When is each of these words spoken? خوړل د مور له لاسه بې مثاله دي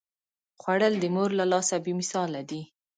خوړل 0.61 0.93
د 0.99 1.05
مور 1.15 1.29
له 1.39 1.45
لاسه 1.51 1.75
بې 1.83 1.93
مثاله 1.99 2.41
دي 2.49 2.61